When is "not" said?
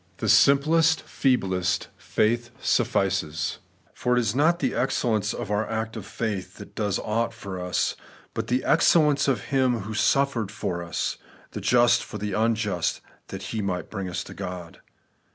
4.33-4.57